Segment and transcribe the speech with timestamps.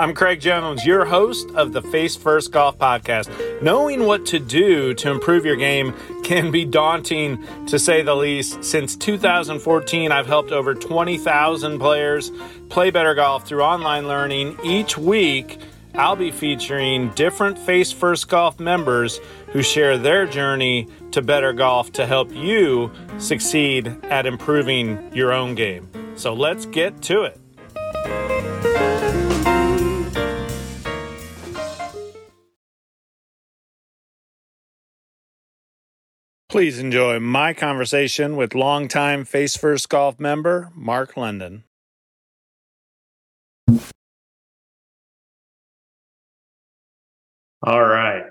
[0.00, 3.60] I'm Craig Jones, your host of the Face First Golf Podcast.
[3.60, 5.92] Knowing what to do to improve your game
[6.24, 8.64] can be daunting to say the least.
[8.64, 12.32] Since 2014, I've helped over 20,000 players
[12.70, 14.56] play better golf through online learning.
[14.64, 15.60] Each week,
[15.94, 21.92] I'll be featuring different Face First Golf members who share their journey to better golf
[21.92, 25.90] to help you succeed at improving your own game.
[26.16, 27.38] So let's get to it.
[36.50, 41.62] Please enjoy my conversation with longtime Face First Golf member Marc London.
[47.62, 48.24] All right.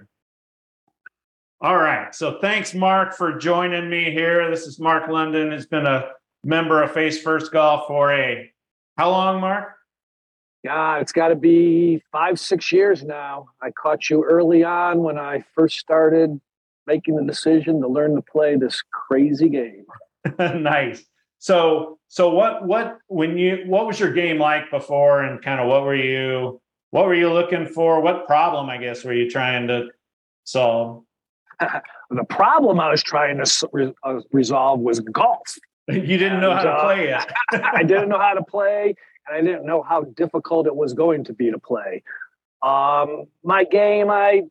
[1.61, 2.13] All right.
[2.13, 4.49] So thanks, Marc, for joining me here.
[4.49, 5.47] This is Marc London.
[5.47, 6.09] Who has been a
[6.43, 8.51] member of Face First Golf for a
[8.97, 9.77] how long, Marc?
[10.66, 13.47] Yeah, it's got to be five, six years now.
[13.61, 16.41] I caught you early on when I first started
[16.89, 19.85] making the decision to learn to play this crazy game.
[20.39, 21.05] nice.
[21.37, 25.67] So, so what, what, when you, what was your game like before, and kind of
[25.67, 28.01] what were you, what were you looking for?
[28.01, 29.89] What problem, I guess, were you trying to
[30.43, 31.03] solve?
[32.09, 35.39] the problem I was trying to uh, resolve was golf.
[35.91, 37.25] You didn't and, know how to uh, play it.
[37.63, 38.93] I didn't know how to play,
[39.27, 42.03] and I didn't know how difficult it was going to be to play.
[42.61, 44.43] Um, my game, I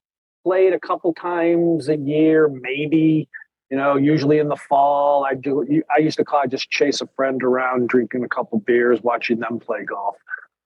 [0.48, 3.28] played a couple times a year, maybe.
[3.70, 5.82] You know, usually in the fall, I do.
[5.94, 9.40] I used to call I just chase a friend around, drinking a couple beers, watching
[9.40, 10.16] them play golf,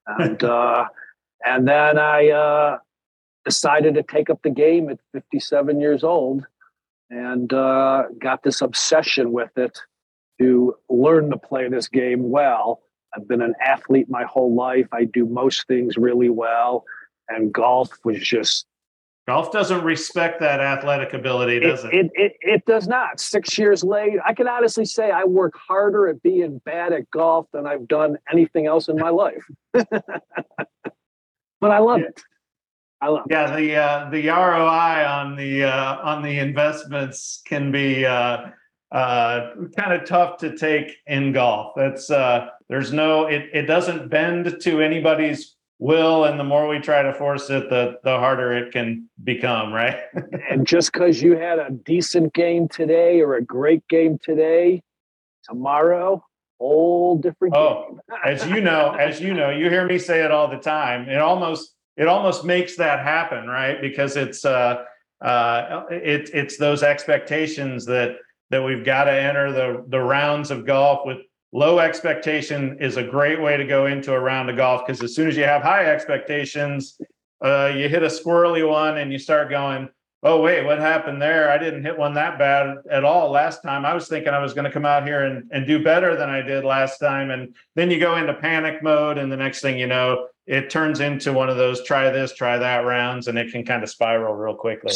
[0.07, 0.85] and uh,
[1.45, 2.79] and then I uh,
[3.45, 6.47] decided to take up the game at 57 years old,
[7.11, 9.81] and uh, got this obsession with it
[10.41, 12.83] to learn to play this game well.
[13.17, 14.87] I've been an athlete my whole life.
[14.93, 16.85] I do most things really well,
[17.29, 18.65] and golf was just
[19.29, 21.95] Golf doesn't respect that athletic ability, does it?
[21.95, 23.21] It, it, it does not.
[23.21, 27.47] Six years late, I can honestly say I work harder at being bad at golf
[27.53, 29.45] than I've done anything else in my life.
[29.73, 29.91] but
[31.63, 32.07] I love yeah.
[32.07, 32.23] it.
[33.01, 33.61] I love yeah, it.
[33.61, 38.49] the uh, the ROI on the uh, on the investments can be uh,
[38.91, 41.75] uh, kind of tough to take in golf.
[41.77, 46.79] That's uh, there's no it it doesn't bend to anybody's will and the more we
[46.79, 49.99] try to force it the the harder it can become right?
[50.51, 54.83] And just because you had a decent game today or a great game today
[55.43, 56.25] tomorrow
[56.61, 60.49] whole different oh as you know as you know you hear me say it all
[60.49, 61.09] the time.
[61.09, 63.81] It almost it almost makes that happen right?
[63.81, 64.85] Because it's uh
[65.21, 68.17] uh it, it's those expectations that
[68.51, 71.19] that we've got to enter the the rounds of golf with
[71.53, 75.15] low expectation is a great way to go into a round of golf because as
[75.15, 76.99] soon as you have high expectations,
[77.45, 79.89] uh, you hit a squirrely one and you start going,
[80.25, 81.51] oh, wait, what happened there?
[81.51, 83.85] I didn't hit one that bad at all last time.
[83.85, 86.31] I was thinking I was going to come out here and, and do better than
[86.31, 87.31] I did last time.
[87.31, 89.19] And then you go into panic mode.
[89.19, 92.57] And the next thing you know, it turns into one of those try this, try
[92.57, 94.95] that rounds, and it can kind of spiral real quickly.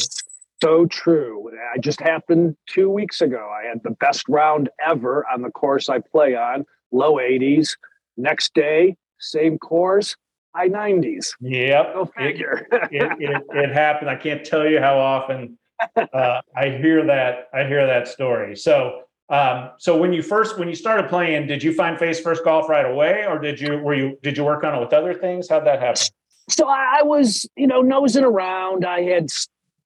[0.62, 1.50] So true.
[1.75, 3.50] I just happened two weeks ago.
[3.53, 7.77] I had the best round ever on the course I play on, low 80s.
[8.17, 10.16] Next day, same course,
[10.55, 11.33] high 90s.
[11.41, 11.95] Yep.
[11.95, 12.66] Go figure.
[12.72, 14.09] It, it, it, it, happened.
[14.09, 15.59] I can't tell you how often
[15.97, 17.49] uh, I hear that.
[17.53, 18.56] I hear that story.
[18.56, 22.45] So, um, so when you first when you started playing, did you find face first
[22.45, 25.12] golf right away, or did you were you did you work on it with other
[25.12, 25.49] things?
[25.49, 26.03] How'd that happen?
[26.49, 28.84] So I was, you know, nosing around.
[28.84, 29.28] I had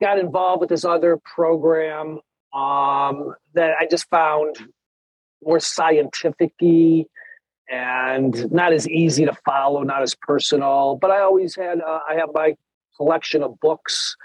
[0.01, 2.21] got involved with this other program
[2.53, 4.57] um, that I just found
[5.43, 6.53] more scientific
[7.71, 10.97] and not as easy to follow, not as personal.
[11.01, 12.57] But I always had, uh, I have my
[12.97, 14.17] collection of books,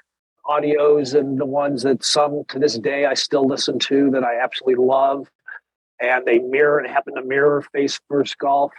[0.45, 4.41] audios, and the ones that some to this day I still listen to that I
[4.43, 5.29] absolutely love.
[6.01, 8.73] And they mirror and happen to mirror face first golf.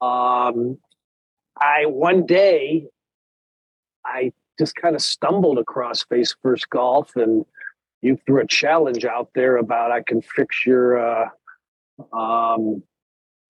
[0.00, 0.78] Um,
[1.56, 2.86] I one day
[4.04, 7.46] I just kind of stumbled across Face First Golf, and
[8.02, 11.28] you threw a challenge out there about I can fix your uh,
[12.12, 12.82] um,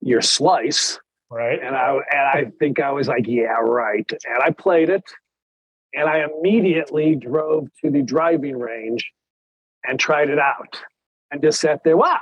[0.01, 1.61] your slice, right?
[1.61, 4.11] And I and I think I was like, yeah, right.
[4.25, 5.03] And I played it,
[5.93, 9.11] and I immediately drove to the driving range
[9.85, 10.81] and tried it out,
[11.33, 11.97] and just sat there.
[11.97, 12.21] Wow,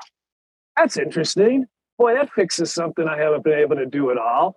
[0.78, 1.66] that's interesting.
[1.98, 4.56] Boy, that fixes something I haven't been able to do at all.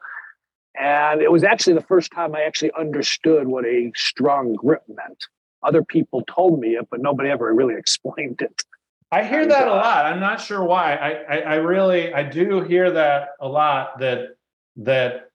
[0.79, 5.25] And it was actually the first time I actually understood what a strong grip meant.
[5.63, 8.63] Other people told me it, but nobody ever really explained it.
[9.11, 10.05] I hear that a uh, lot.
[10.05, 10.95] I'm not sure why.
[10.95, 13.99] I, I, I really, I do hear that a lot.
[13.99, 14.37] That
[14.77, 15.31] that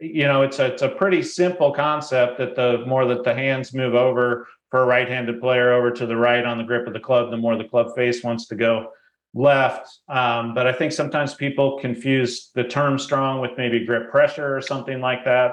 [0.00, 3.72] you know, it's a it's a pretty simple concept that the more that the hands
[3.72, 7.00] move over for a right-handed player over to the right on the grip of the
[7.00, 8.90] club, the more the club face wants to go
[9.34, 10.00] left.
[10.08, 14.60] Um, but I think sometimes people confuse the term strong with maybe grip pressure or
[14.60, 15.52] something like that.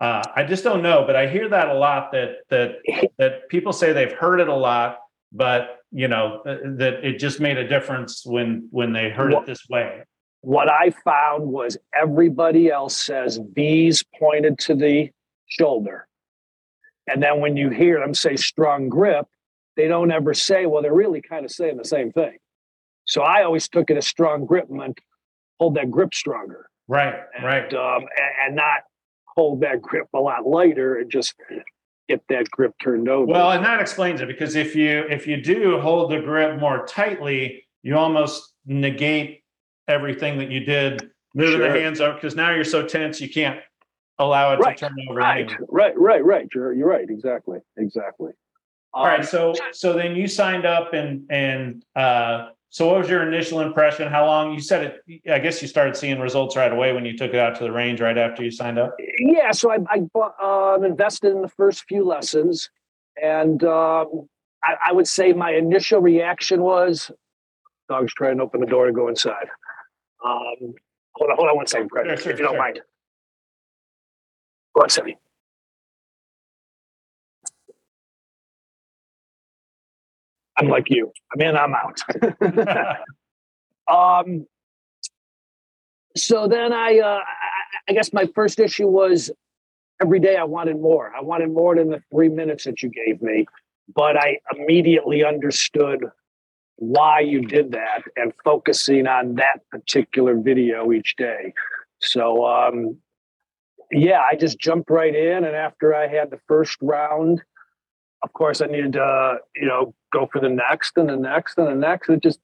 [0.00, 2.12] Uh, I just don't know, but I hear that a lot.
[2.12, 2.76] That that
[3.18, 4.98] that people say they've heard it a lot,
[5.32, 9.68] but you know that it just made a difference when when they heard it this
[9.68, 10.04] way.
[10.42, 15.10] What I found was everybody else says V's pointed to the
[15.46, 16.06] shoulder,
[17.08, 19.26] and then when you hear them say strong grip,
[19.76, 22.38] they don't ever say, well, they're really kind of saying the same thing.
[23.08, 25.00] So I always took it as strong grip meant
[25.58, 26.68] hold that grip stronger.
[26.86, 27.74] Right, and, right.
[27.74, 28.82] Um, and, and, not
[29.36, 31.34] hold that grip a lot lighter and just
[32.08, 33.32] get that grip turned over.
[33.32, 36.86] Well, and that explains it because if you if you do hold the grip more
[36.86, 39.42] tightly, you almost negate
[39.86, 41.72] everything that you did moving sure.
[41.72, 43.60] the hands up because now you're so tense you can't
[44.18, 44.76] allow it right.
[44.76, 45.18] to turn over.
[45.18, 45.66] Right, anyway.
[45.68, 46.48] right, right, right.
[46.54, 47.08] You're, you're right.
[47.08, 48.32] Exactly, exactly.
[48.92, 49.24] All um, right.
[49.24, 54.08] So so then you signed up and and uh, so what was your initial impression?
[54.08, 55.30] How long you said it?
[55.30, 57.72] I guess you started seeing results right away when you took it out to the
[57.72, 58.94] range right after you signed up.
[59.18, 62.68] Yeah, so I, I bought, um, invested in the first few lessons,
[63.22, 64.28] and um,
[64.62, 67.10] I, I, would say my initial reaction was,
[67.88, 69.48] "Dog's trying to open the door to go inside."
[70.22, 70.74] Um,
[71.14, 72.60] hold on, hold on one second, Craig, sure, sure, if you don't sure.
[72.60, 72.80] mind.
[74.76, 75.16] Go on,
[80.58, 81.12] I'm like you.
[81.32, 82.00] I'm in, I'm out.
[84.26, 84.46] um,
[86.16, 87.20] so then I, uh,
[87.88, 89.30] I guess my first issue was
[90.02, 91.12] every day I wanted more.
[91.16, 93.46] I wanted more than the three minutes that you gave me,
[93.94, 96.04] but I immediately understood
[96.76, 101.52] why you did that and focusing on that particular video each day.
[102.00, 102.98] So, um,
[103.90, 105.44] yeah, I just jumped right in.
[105.44, 107.42] And after I had the first round,
[108.22, 111.68] of course, I needed to, you know, go for the next and the next and
[111.68, 112.08] the next.
[112.08, 112.40] It just,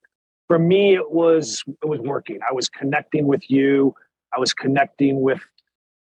[0.47, 2.39] for me, it was it was working.
[2.49, 3.95] I was connecting with you.
[4.35, 5.41] I was connecting with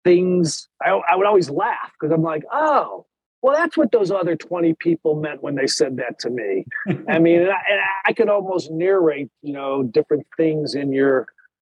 [0.04, 0.68] things.
[0.82, 3.06] I, I would always laugh because I'm like, oh,
[3.42, 6.66] well, that's what those other 20 people meant when they said that to me.
[7.10, 11.28] I mean, and I, and I, could almost narrate, you know, different things in your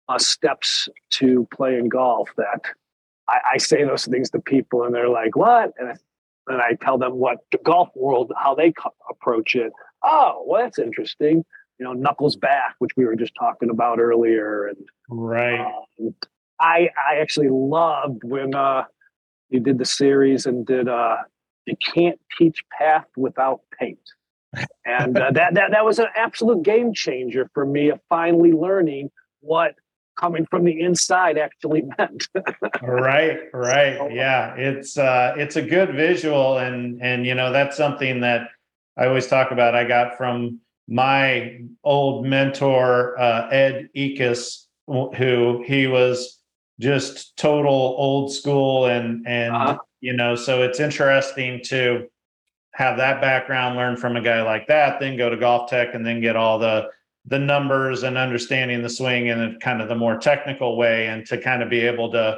[0.07, 2.61] uh, steps to playing golf that
[3.27, 5.73] I, I, say those things to people and they're like, what?
[5.77, 5.95] And I,
[6.47, 9.71] and I tell them what the golf world, how they co- approach it.
[10.03, 11.43] Oh, well, that's interesting.
[11.79, 14.67] You know, knuckles back, which we were just talking about earlier.
[14.67, 14.77] And
[15.09, 15.59] right.
[15.59, 16.15] Um,
[16.59, 18.85] I, I actually loved when uh,
[19.49, 21.17] you did the series and did uh,
[21.65, 23.99] you can't teach path without paint.
[24.85, 29.09] And uh, that, that that was an absolute game changer for me of finally learning
[29.41, 29.75] what
[30.17, 32.27] coming from the inside actually meant.
[32.81, 34.13] right, right.
[34.13, 34.55] Yeah.
[34.55, 38.49] It's uh it's a good visual and and you know that's something that
[38.97, 39.75] I always talk about.
[39.75, 46.39] I got from my old mentor, uh, Ed Ekus, who he was
[46.79, 52.07] just total old school and and uh-huh you know so it's interesting to
[52.71, 56.21] have that background learn from a guy like that then go to GolfTEC and then
[56.21, 56.89] get all the
[57.27, 61.37] the numbers and understanding the swing in kind of the more technical way and to
[61.37, 62.37] kind of be able to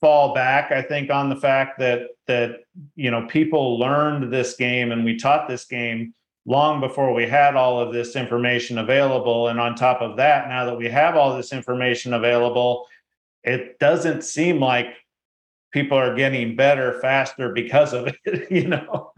[0.00, 2.60] fall back i think on the fact that that
[2.94, 6.14] you know people learned this game and we taught this game
[6.44, 10.64] long before we had all of this information available and on top of that now
[10.64, 12.86] that we have all this information available
[13.42, 14.88] it doesn't seem like
[15.76, 19.12] people are getting better faster because of it, you know.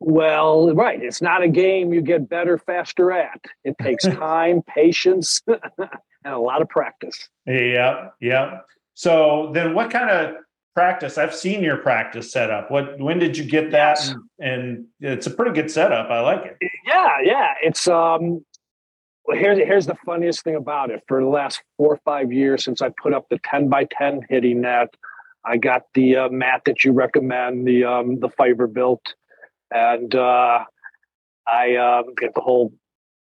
[0.00, 1.02] Well, right.
[1.02, 3.40] It's not a game you get better faster at.
[3.64, 7.28] It takes time, patience, and a lot of practice.
[7.46, 8.60] Yeah, yeah.
[8.94, 10.36] So then what kind of
[10.74, 11.18] practice?
[11.18, 12.70] I've seen your practice setup.
[12.70, 13.98] What when did you get that?
[13.98, 14.14] Yes.
[14.38, 16.10] And, and, it's a pretty good setup.
[16.10, 16.70] I like it.
[16.86, 17.54] Yeah, yeah.
[17.62, 18.44] It's um
[19.24, 21.02] well here's here's the funniest thing about it.
[21.08, 24.26] For the last four or five years since I put up the 10 by 10
[24.28, 24.94] hitting net,
[25.44, 29.14] I got the uh, mat that you recommend, the um, the FiberBuilt,
[29.70, 30.64] and uh,
[31.46, 32.72] I um, get the whole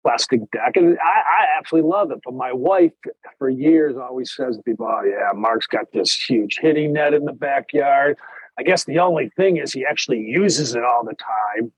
[0.03, 2.19] plastic deck, and I, I, absolutely love it.
[2.23, 2.91] But my wife,
[3.37, 7.25] for years, always says to people, "Oh yeah, Marc's got this huge hitting net in
[7.25, 8.17] the backyard."
[8.57, 11.71] I guess the only thing is he actually uses it all the time.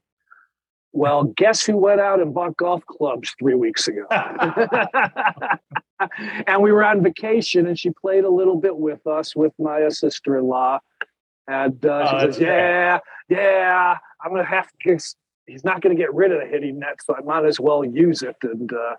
[0.91, 4.05] Well, guess who went out and bought golf clubs three weeks ago?
[6.47, 9.89] and we were on vacation, and she played a little bit with us with my
[9.89, 10.79] sister in law.
[11.47, 14.77] And uh, she oh, says, "Yeah, yeah, I'm gonna have to.
[14.83, 15.03] Get,
[15.45, 18.21] he's not gonna get rid of the hitting net, so I might as well use
[18.21, 18.95] it." And uh,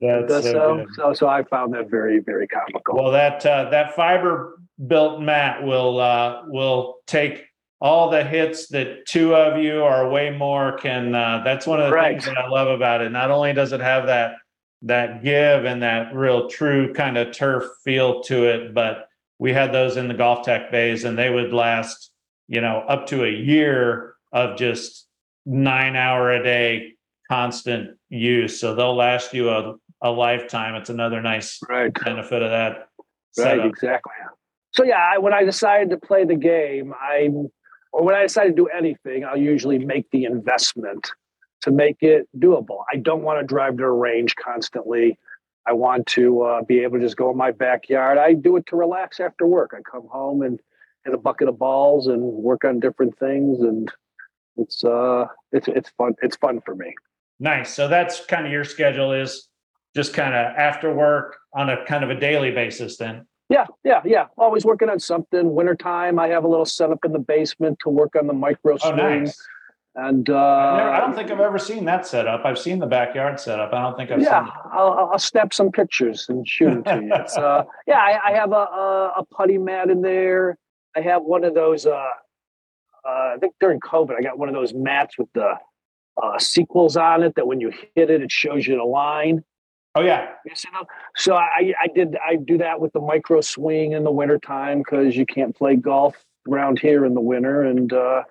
[0.00, 2.96] That's so, so, so, so I found that very very comical.
[2.96, 7.44] Well, that uh, that fiber built mat will uh, will take
[7.80, 11.14] all the hits that two of you or way more can.
[11.14, 12.12] Uh, that's one of the right.
[12.12, 13.10] things that I love about it.
[13.10, 14.34] Not only does it have that
[14.82, 19.72] that give and that real true kind of turf feel to it, but we had
[19.72, 22.10] those in the GolfTEC bays and they would last,
[22.48, 25.06] you know, up to a year of just
[25.46, 26.92] nine hour a day
[27.30, 28.60] constant use.
[28.60, 30.74] So they'll last you a, a lifetime.
[30.74, 31.92] It's another nice right.
[32.04, 32.88] benefit of that.
[33.38, 33.66] Right, setup.
[33.66, 34.12] exactly.
[34.72, 37.30] So yeah, I, when I decided to play the game, I
[37.92, 41.10] or when I decide to do anything, I'll usually make the investment
[41.62, 42.84] to make it doable.
[42.92, 45.18] I don't want to drive to a range constantly.
[45.66, 48.16] I want to uh, be able to just go in my backyard.
[48.16, 49.72] I do it to relax after work.
[49.76, 50.58] I come home and
[51.04, 53.90] hit a bucket of balls and work on different things, and
[54.60, 56.14] it's uh, it's it's fun.
[56.22, 56.94] It's fun for me.
[57.38, 57.74] Nice.
[57.74, 59.48] So that's kind of your schedule is
[59.94, 63.26] just kind of after work on a kind of a daily basis, then.
[63.48, 64.26] Yeah, yeah, yeah.
[64.38, 65.54] Always working on something.
[65.54, 68.92] Wintertime, I have a little setup in the basement to work on the micro swing.
[68.92, 69.36] Oh, nice.
[69.96, 72.44] And uh, I don't think I've ever seen that setup.
[72.44, 73.72] I've seen the backyard setup.
[73.72, 77.12] I don't think I've yeah, I'll, I'll, snap some pictures and shoot them to you.
[77.12, 80.56] It's, uh, yeah, I, I have a, a, a putty mat in there.
[80.96, 81.86] I have one of those.
[81.86, 82.06] Uh,
[83.08, 85.54] I think during COVID, I got one of those mats with the
[86.22, 89.44] uh, sequels on it that when you hit it, it shows you the line.
[89.94, 90.28] Oh yeah.
[91.16, 95.16] So I, I did I do that with the micro swing in the wintertime because
[95.16, 96.14] you can't play golf
[96.48, 98.22] around here in the winter and uh,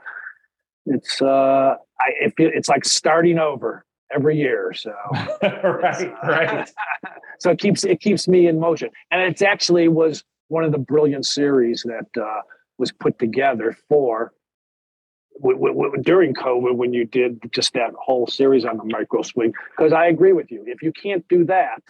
[0.85, 4.73] it's uh I it, it's like starting over every year.
[4.73, 6.69] So right, uh, right.
[7.39, 8.89] so it keeps it keeps me in motion.
[9.11, 12.41] And it's actually was one of the brilliant series that uh,
[12.77, 14.31] was put together for
[15.41, 19.53] w- w- during COVID when you did just that whole series on the micro swing.
[19.77, 21.81] Because I agree with you, if you can't do that,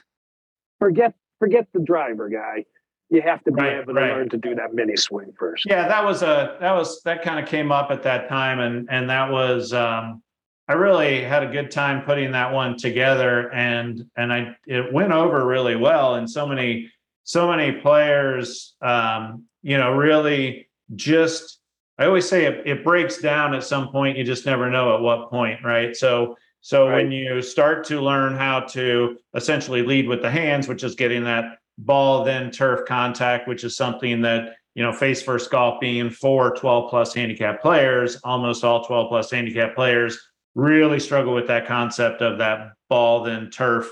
[0.80, 2.66] forget forget the driver guy.
[3.10, 4.12] You have to be right, able to right.
[4.12, 5.66] learn to do that mini swing first.
[5.66, 8.88] Yeah, that was a that was that kind of came up at that time, and
[8.92, 10.22] and that was um,
[10.68, 15.12] I really had a good time putting that one together, and and I it went
[15.12, 16.92] over really well, and so many
[17.24, 21.59] so many players, um, you know, really just
[22.00, 24.18] I always say it, it breaks down at some point.
[24.18, 25.96] You just never know at what point, right?
[25.96, 27.04] So so right.
[27.04, 31.26] when you start to learn how to essentially lead with the hands, which is getting
[31.26, 36.10] that ball then turf contact, which is something that you know face first golf being
[36.10, 40.18] for 12 plus handicap players, almost all 12 plus handicap players
[40.56, 43.90] really struggle with that concept of that ball then turf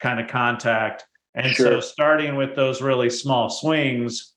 [0.00, 1.04] kind of contact.
[1.34, 1.66] And sure.
[1.66, 4.34] so starting with those really small swings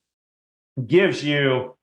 [0.85, 1.75] gives you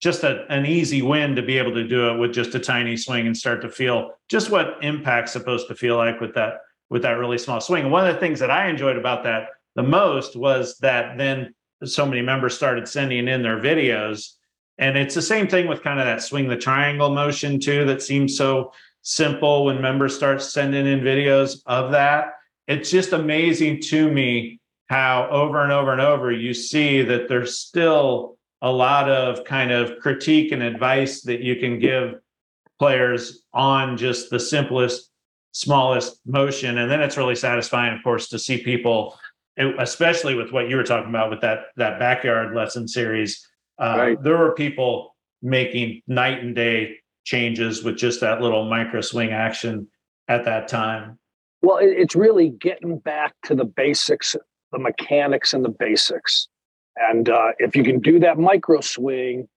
[0.00, 2.96] just a, an easy win to be able to do it with just a tiny
[2.96, 7.02] swing and start to feel just what impact's supposed to feel like with that with
[7.02, 7.84] that really small swing.
[7.84, 11.54] And one of the things that I enjoyed about that the most was that then
[11.84, 14.32] so many members started sending in their videos.
[14.78, 18.02] And it's the same thing with kind of that swing the triangle motion too, that
[18.02, 22.34] seems so simple when members start sending in videos of that.
[22.66, 27.58] It's just amazing to me how over and over and over you see that there's
[27.58, 32.14] still a lot of kind of critique and advice that you can give
[32.78, 35.10] players on just the simplest
[35.52, 36.78] smallest motion.
[36.78, 39.18] And then it's really satisfying of course to see people
[39.78, 43.44] especially with what you were talking about with that that backyard lesson series
[43.80, 44.22] uh, right.
[44.22, 49.86] there were people making night and day changes with just that little micro swing action
[50.28, 51.18] at that time.
[51.62, 54.36] Well it's really getting back to the basics
[54.70, 56.48] the mechanics and the basics
[56.98, 59.48] and uh, if you can do that micro swing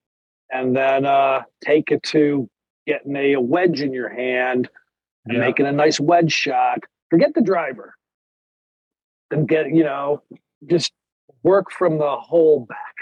[0.51, 2.49] and then uh, take it to
[2.85, 4.69] getting a, a, wedge in your hand
[5.25, 5.45] and yeah.
[5.45, 6.79] making a nice wedge shot,
[7.09, 7.95] forget the driver.
[9.29, 10.23] And get, you know,
[10.67, 10.91] just
[11.43, 12.95] work from the whole back.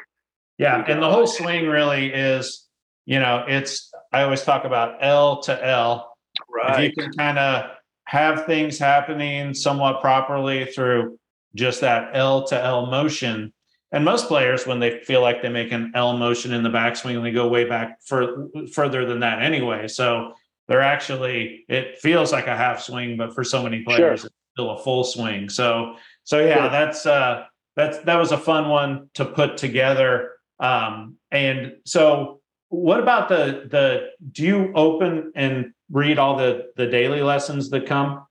[0.59, 0.83] Yeah.
[0.87, 2.67] And the whole swing really is,
[3.05, 6.15] you know, it's, I always talk about L to L.
[6.47, 6.83] Right.
[6.83, 7.71] If you can kind of
[8.03, 11.17] have things happening somewhat properly through
[11.55, 13.51] just that L to L motion,
[13.91, 17.21] and most players, when they feel like they make an L motion in the backswing,
[17.23, 19.87] they go way back for, further than that anyway.
[19.87, 20.33] So
[20.67, 24.27] they're actually, it feels like a half swing, but for so many players, sure.
[24.27, 25.49] it's still a full swing.
[25.49, 26.69] So, so yeah, sure.
[26.69, 30.33] that's, uh, that's, that was a fun one to put together.
[30.59, 36.85] Um, and so what about the, the, do you open and read all the, the
[36.85, 38.23] daily lessons that come?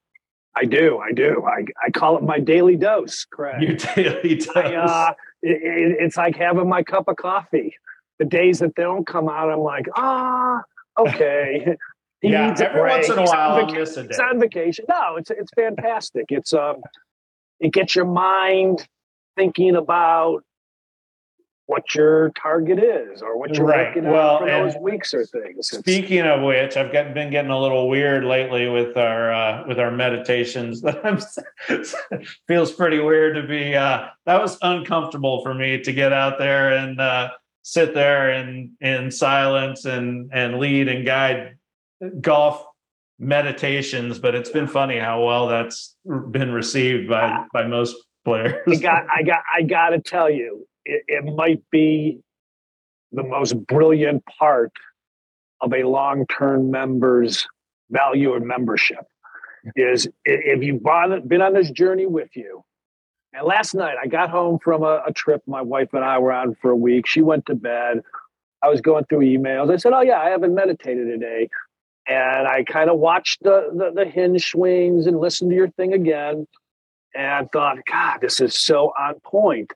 [0.54, 0.98] I do.
[0.98, 1.44] I do.
[1.44, 3.62] I, I call it my daily dose, Craig.
[3.62, 4.56] Your daily dose.
[4.56, 5.12] I, uh,
[5.42, 7.74] it, it, it's like having my cup of coffee.
[8.18, 10.62] The days that they don't come out, I'm like, ah,
[10.98, 11.76] okay.
[12.20, 14.86] He yeah, needs every once in a while, on, vac- on vacation.
[14.88, 16.24] No, it's it's fantastic.
[16.30, 16.78] It's um,
[17.60, 18.84] it gets your mind
[19.36, 20.42] thinking about
[21.68, 23.88] what your target is or what you're Right.
[23.88, 25.70] working Well, for those weeks or things.
[25.70, 29.64] It's- Speaking of which, I've got, been getting a little weird lately with our uh,
[29.68, 30.82] with our meditations.
[30.88, 31.84] That I'm
[32.48, 33.74] feels pretty weird to be.
[33.76, 37.30] Uh, that was uncomfortable for me to get out there and uh,
[37.62, 41.56] sit there in in silence and and lead and guide
[42.22, 42.64] golf
[43.18, 44.18] meditations.
[44.18, 45.94] But it's been funny how well that's
[46.30, 47.94] been received by by most
[48.24, 48.56] players.
[48.66, 52.20] I got, I got, I got to tell you, it, it might be
[53.12, 54.72] the most brilliant part
[55.60, 57.46] of a long-term member's
[57.90, 59.04] value of membership
[59.76, 62.62] is if you've been on this journey with you.
[63.32, 66.32] And last night I got home from a, a trip my wife and I were
[66.32, 67.06] on for a week.
[67.06, 68.00] She went to bed.
[68.62, 69.72] I was going through emails.
[69.72, 71.48] I said, "Oh yeah, I haven't meditated today."
[72.06, 75.92] And I kind of watched the, the the hinge swings and listened to your thing
[75.92, 76.46] again
[77.14, 79.72] and thought, God, this is so on point.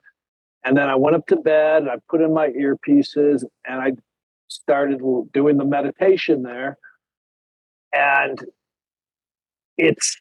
[0.65, 3.93] And then I went up to bed and I put in my earpieces and I
[4.47, 5.01] started
[5.33, 6.77] doing the meditation there.
[7.93, 8.39] And
[9.77, 10.17] it's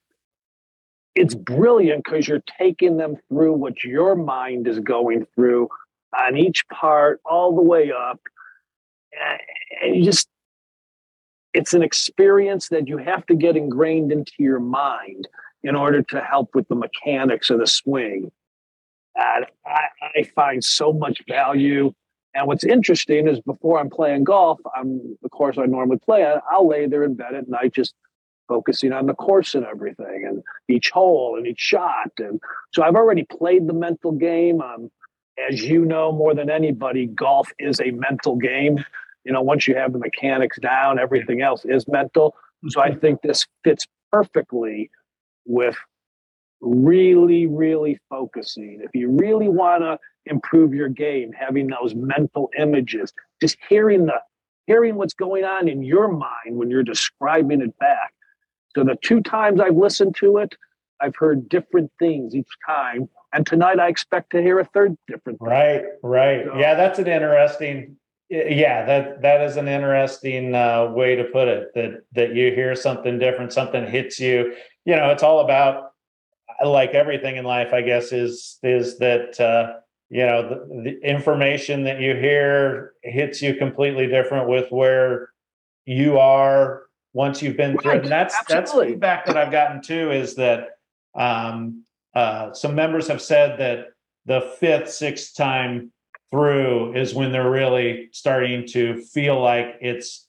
[1.14, 5.68] it's brilliant because you're taking them through what your mind is going through
[6.18, 8.20] on each part all the way up.
[9.82, 10.28] And- you just
[11.54, 15.28] it's an experience that you have to get ingrained into your mind
[15.62, 18.32] in order to help with the mechanics of the swing.
[19.16, 21.92] And I, I find so much value.
[22.34, 26.40] And what's interesting is before I'm playing golf, I'm the course I normally play on,
[26.50, 27.94] I'll lay there in bed at night just
[28.48, 32.10] focusing on the course and everything and each hole and each shot.
[32.18, 32.40] And
[32.72, 34.60] so I've already played the mental game.
[34.60, 34.90] Um,
[35.48, 38.84] as you know more than anybody, golf is a mental game.
[39.24, 42.34] You know, once you have the mechanics down, everything else is mental.
[42.68, 44.90] So I think this fits perfectly
[45.46, 45.76] with
[46.62, 48.80] really, really focusing.
[48.82, 54.20] If you really want to improve your game, having those mental images, just hearing the
[54.66, 58.14] hearing what's going on in your mind when you're describing it back.
[58.76, 60.54] So the two times I've listened to it,
[61.00, 63.08] I've heard different things each time.
[63.34, 65.48] And tonight I expect to hear a third different thing.
[65.48, 66.44] Right, right.
[66.46, 67.96] So- Yeah, that's an interesting.
[68.30, 71.68] Yeah, that that is an interesting uh, way to put it.
[71.74, 74.54] That that you hear something different, something hits you.
[74.86, 75.91] You know, it's all about
[76.64, 77.72] like everything in life.
[77.72, 83.42] I guess is is that uh, you know the, the information that you hear hits
[83.42, 85.30] you completely different with where
[85.84, 88.02] you are once you've been through it.
[88.02, 90.10] And that's that's feedback that I've gotten too.
[90.10, 90.70] Is that
[91.14, 91.84] um,
[92.14, 93.88] uh, some members have said that
[94.26, 95.92] the fifth, sixth time
[96.30, 100.26] through is when they're really starting to feel like it's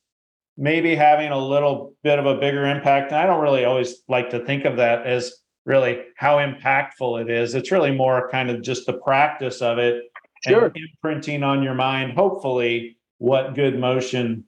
[0.58, 3.12] maybe having a little bit of a bigger impact.
[3.12, 5.34] And I don't really always like to think of that as
[5.66, 7.56] really how impactful it is.
[7.56, 10.04] It's really more kind of just the practice of it
[10.46, 10.66] Sure.
[10.66, 14.44] and imprinting on your mind, hopefully, what good motion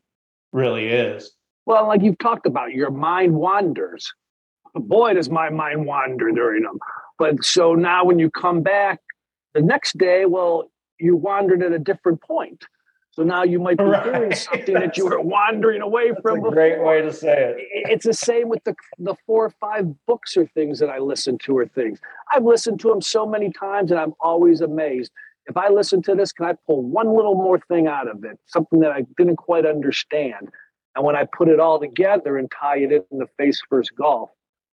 [0.52, 1.34] really is.
[1.66, 4.12] Well, like you've talked about, your mind wanders.
[4.74, 6.80] Boy, does my mind wander during them.
[7.18, 9.00] But so now when you come back
[9.54, 12.66] the next day, well, you wandered at a different point.
[13.16, 13.94] So now you might be doing
[14.30, 14.36] Right.
[14.38, 17.68] something that you were wandering away from a great way to say it.
[17.90, 21.38] It's the same with the the four or five books or things that I listen
[21.46, 22.00] to or things.
[22.34, 25.12] I've listened to them so many times and I'm always amazed.
[25.48, 28.38] If I listen to this, can I pull one little more thing out of it?
[28.48, 30.50] Something that I didn't quite understand.
[30.96, 34.32] And when I put it all together and tie it in the face first golf,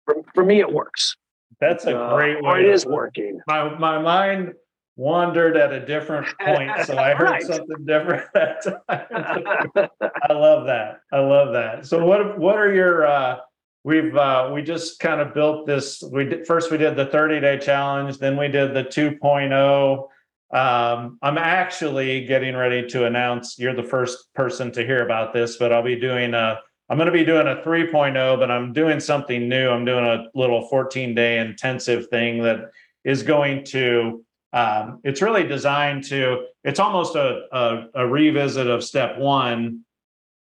[0.05, 1.17] for, for me it works.
[1.59, 2.49] That's a Uh, great way.
[2.49, 3.41] or it is working.
[3.47, 4.53] my my mind
[4.99, 7.43] wandered at a different point, so I heard Right.
[7.43, 9.87] something different that time.
[10.29, 10.99] I love that.
[11.11, 11.85] I love that.
[11.85, 13.37] So what what are your uh
[13.85, 17.39] we've uh we just kind of built this we did first we did the 30
[17.39, 20.07] day challenge, then we did the 2.0
[20.51, 25.55] um I'm actually getting ready to announce you're the first person to hear about this,
[25.57, 26.59] but I'll be doing a
[26.89, 29.69] I'm going to be doing a 3.0, but I'm doing something new.
[29.69, 32.71] I'm doing a little 14 day intensive thing that
[33.05, 38.83] is going to um, it's really designed to it's almost a, a, a revisit of
[38.83, 39.81] step one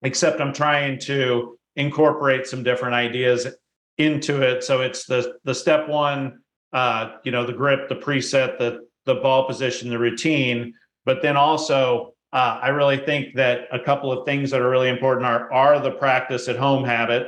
[0.02, 3.48] except i'm trying to incorporate some different ideas
[3.98, 4.64] into it.
[4.64, 6.40] So it's the the step one
[6.74, 10.74] uh, you know the grip the preset the the ball position the routine.
[11.06, 14.90] But then also uh, i really think that a couple of things that are really
[14.90, 17.28] important are are the practice at home habit.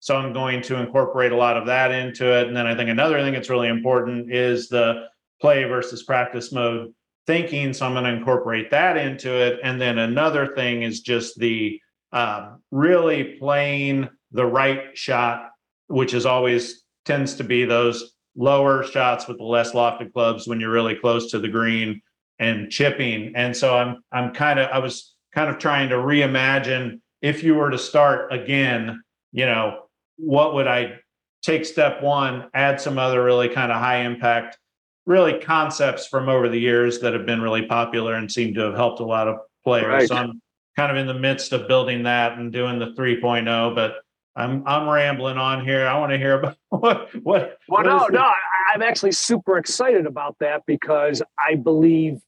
[0.00, 2.48] So i'm going to incorporate a lot of that into it.
[2.48, 5.08] And then i think another thing that's really important is the
[5.42, 6.94] play versus practice mode
[7.26, 7.72] thinking.
[7.72, 9.60] So I'm going to incorporate that into it.
[9.62, 11.78] And then another thing is just the
[12.12, 15.50] um, really playing the right shot,
[15.88, 20.60] which is always tends to be those lower shots with the less lofted clubs when
[20.60, 22.00] you're really close to the green
[22.38, 23.32] and chipping.
[23.34, 27.54] And so I'm I'm kind of I was kind of trying to reimagine if you
[27.54, 29.02] were to start again,
[29.32, 29.84] you know,
[30.16, 30.98] what would I
[31.42, 34.58] take step one, add some other really kind of high impact,
[35.06, 38.74] really concepts from over the years that have been really popular and seem to have
[38.74, 39.86] helped a lot of players.
[39.86, 40.08] Right.
[40.08, 40.40] So I'm
[40.76, 43.96] kind of in the midst of building that and doing the 3.0, but
[44.34, 45.86] I'm I'm rambling on here.
[45.86, 47.58] I want to hear about what what.
[47.68, 48.32] Well, what no, no,
[48.72, 52.20] I'm actually super excited about that because I believe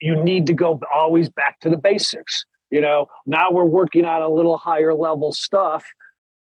[0.00, 2.44] you need to go always back to the basics.
[2.70, 5.84] You know, now we're working on a little higher level stuff,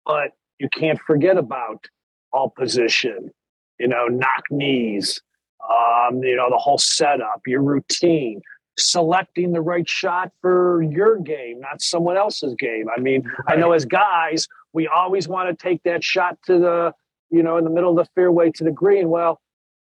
[0.06, 1.86] but you can't forget about
[2.34, 3.32] all position,
[3.80, 5.22] you know, knock knees,
[5.70, 8.42] um, you know, the whole setup, your routine,
[8.78, 12.86] selecting the right shot for your game, not someone else's game.
[12.96, 13.30] I mean.
[13.48, 16.94] I know as guys, we always want to take that shot to the,
[17.30, 19.10] you know, in the middle of the fairway to the green.
[19.10, 19.42] Well,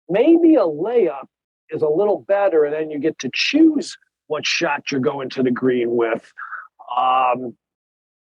[0.09, 1.27] maybe a layup
[1.71, 5.43] is a little better, and then you get to choose what shot you're going to
[5.43, 6.31] the green with.
[6.97, 7.57] Um,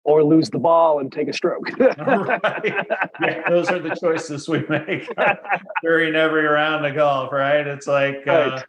[0.07, 1.69] or lose the ball and take a stroke.
[1.79, 2.87] right.
[3.21, 5.09] yeah, those are the choices we make
[5.83, 7.67] during every round of golf, right?
[7.67, 8.53] It's like uh, right.
[8.53, 8.63] uh,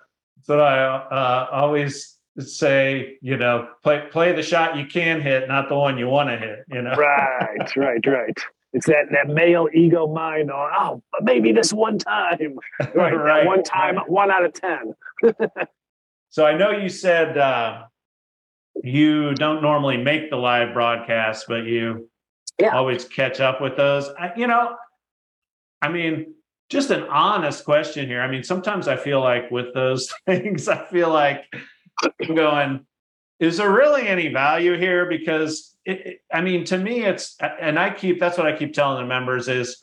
[0.47, 3.17] what I uh, always say.
[3.21, 6.37] You know, play play the shot you can hit, not the one you want to
[6.37, 6.65] hit.
[6.69, 8.37] You know, right, right, right.
[8.73, 10.71] It's that that male ego mind on.
[10.75, 12.57] Oh, maybe this one time,
[12.95, 13.13] right?
[13.13, 13.45] right.
[13.45, 14.09] One time, right.
[14.09, 14.95] one out of ten.
[16.31, 17.37] so I know you said.
[17.37, 17.83] Uh,
[18.83, 22.09] you don't normally make the live broadcasts, but you
[22.59, 22.75] yeah.
[22.75, 24.09] always catch up with those.
[24.19, 24.75] I, you know,
[25.81, 26.33] I mean,
[26.69, 28.21] just an honest question here.
[28.21, 31.45] I mean, sometimes I feel like with those things, I feel like
[32.21, 32.85] I'm going,
[33.39, 35.05] is there really any value here?
[35.07, 38.73] Because it, it, I mean, to me, it's, and I keep, that's what I keep
[38.73, 39.81] telling the members is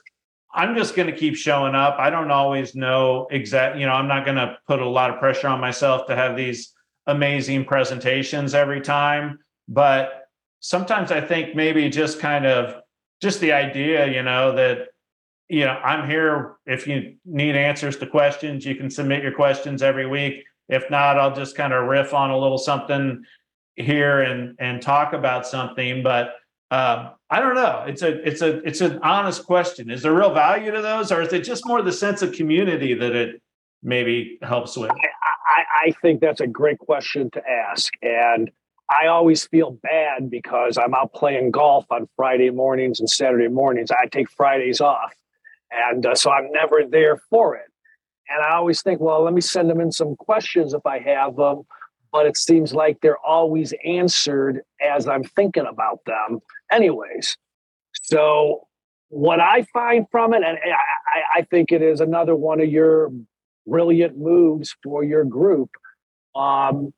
[0.53, 1.97] I'm just going to keep showing up.
[1.99, 5.19] I don't always know exact, you know, I'm not going to put a lot of
[5.19, 6.74] pressure on myself to have these
[7.07, 9.39] amazing presentations every time,
[9.69, 10.29] but
[10.61, 12.83] sometimes I think maybe just kind of
[13.21, 14.89] just the idea, you know, that
[15.49, 19.83] you know, I'm here if you need answers to questions, you can submit your questions
[19.83, 20.43] every week.
[20.69, 23.23] If not, I'll just kind of riff on a little something
[23.77, 26.35] here and and talk about something, but
[26.71, 27.85] um, I don't know.
[27.87, 29.91] It's a it's a it's an honest question.
[29.91, 32.95] Is there real value to those, or is it just more the sense of community
[32.95, 33.43] that it
[33.83, 34.91] maybe helps with?
[35.55, 37.93] I, I think that's a great question to ask.
[38.03, 38.51] And
[38.91, 43.91] I always feel bad because I'm out playing golf on Friday mornings and Saturday mornings.
[43.91, 45.15] I take Fridays off.
[45.91, 47.67] And uh, so I'm never there for it.
[48.29, 51.37] And I always think, well, let me send them in some questions if I have
[51.37, 51.63] them.
[52.13, 56.41] But it seems like they're always answered as I'm thinking about them,
[56.71, 57.37] anyways.
[58.03, 58.69] So,
[59.09, 63.11] what I find from it, and I, I think it is another one of your
[63.67, 65.71] brilliant moves for your group.
[66.35, 66.93] Um,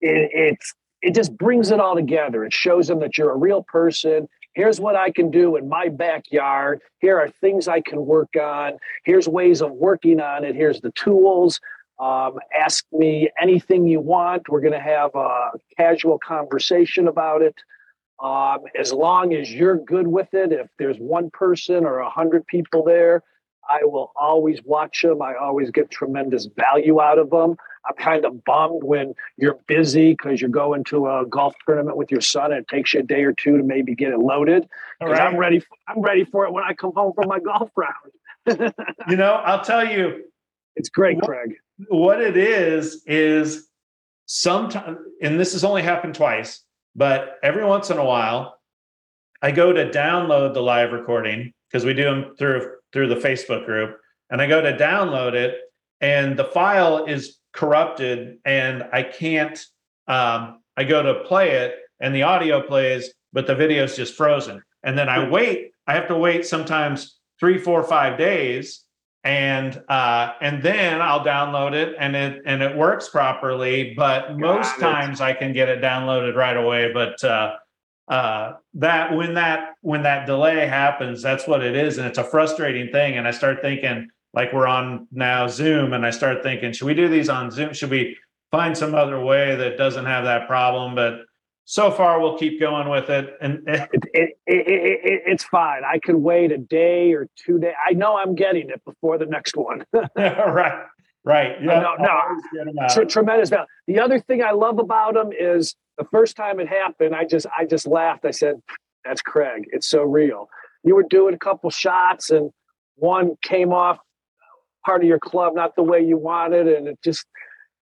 [0.00, 2.44] it, it's it just brings it all together.
[2.44, 4.28] It shows them that you're a real person.
[4.54, 6.80] Here's what I can do in my backyard.
[6.98, 8.78] Here are things I can work on.
[9.04, 10.56] Here's ways of working on it.
[10.56, 11.60] Here's the tools.
[12.00, 14.48] Um, ask me anything you want.
[14.48, 17.54] We're going to have a casual conversation about it.
[18.20, 22.44] Um, as long as you're good with it, if there's one person or a hundred
[22.48, 23.22] people there,
[23.68, 25.20] I will always watch them.
[25.22, 27.56] I always get tremendous value out of them.
[27.88, 32.10] I'm kind of bummed when you're busy because you're going to a golf tournament with
[32.10, 34.68] your son and it takes you a day or two to maybe get it loaded.
[35.00, 35.20] Right.
[35.20, 35.60] I'm ready.
[35.60, 38.72] For, I'm ready for it when I come home from my golf round.
[39.08, 40.24] you know, I'll tell you,
[40.76, 41.54] it's great, what, Craig.
[41.88, 43.68] What it is is
[44.26, 46.62] sometimes, and this has only happened twice,
[46.94, 48.58] but every once in a while,
[49.42, 53.64] I go to download the live recording because we do them through through the Facebook
[53.66, 53.98] group,
[54.30, 55.56] and I go to download it,
[56.00, 59.58] and the file is corrupted, and I can't.
[60.06, 64.14] Um, I go to play it, and the audio plays, but the video is just
[64.14, 64.62] frozen.
[64.84, 65.72] And then I wait.
[65.86, 68.84] I have to wait sometimes three, four, five days,
[69.24, 73.94] and uh, and then I'll download it, and it and it works properly.
[73.96, 74.80] But Got most it.
[74.80, 76.92] times I can get it downloaded right away.
[76.92, 77.56] But uh,
[78.08, 82.24] uh, that when that when that delay happens, that's what it is, and it's a
[82.24, 83.18] frustrating thing.
[83.18, 86.94] And I start thinking, like we're on now Zoom, and I start thinking, should we
[86.94, 87.72] do these on Zoom?
[87.74, 88.16] Should we
[88.50, 90.94] find some other way that doesn't have that problem?
[90.94, 91.20] But
[91.70, 95.82] so far, we'll keep going with it, and it, it, it, it's fine.
[95.84, 97.74] I can wait a day or two days.
[97.86, 99.84] I know I'm getting it before the next one.
[100.16, 100.86] right,
[101.28, 101.52] right.
[101.56, 101.94] Uh, yeah, no,
[102.72, 102.84] no.
[102.84, 103.66] It's a tremendous value.
[103.86, 107.46] The other thing I love about them is the first time it happened, I just
[107.56, 108.24] I just laughed.
[108.24, 108.56] I said,
[109.04, 109.64] "That's Craig.
[109.72, 110.48] It's so real."
[110.84, 112.50] You were doing a couple shots, and
[112.96, 113.98] one came off
[114.84, 117.26] part of your club not the way you wanted, and it just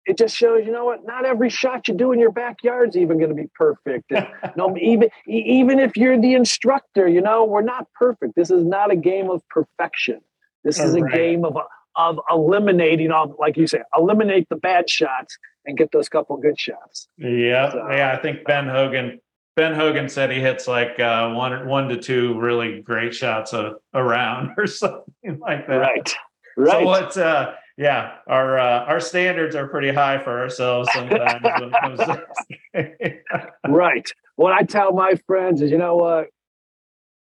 [0.06, 2.98] it just shows you know what not every shot you do in your backyard is
[2.98, 7.44] even going to be perfect and, no even even if you're the instructor you know
[7.44, 10.22] we're not perfect this is not a game of perfection
[10.64, 11.14] this is a right.
[11.14, 11.58] game of
[11.96, 16.60] of eliminating all like you say eliminate the bad shots and get those couple good
[16.60, 19.20] shots yeah so, yeah i think ben hogan
[19.56, 23.76] ben hogan said he hits like uh, one one to two really great shots a,
[23.94, 26.16] around or something like that right
[26.58, 31.44] right so what's uh yeah, our uh, our standards are pretty high for ourselves sometimes
[31.44, 33.22] when it comes to
[33.68, 34.10] right.
[34.38, 36.28] What I tell my friends is, you know what?